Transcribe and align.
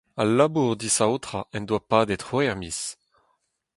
Al 0.21 0.29
labour 0.37 0.71
disaotrañ 0.81 1.43
en 1.57 1.63
doa 1.69 1.81
padet 1.89 2.23
c'hwec'h 2.25 2.57
miz. 2.61 2.79